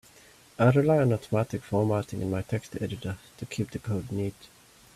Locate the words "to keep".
3.37-3.69